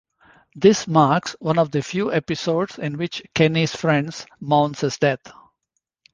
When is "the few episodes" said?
1.69-2.79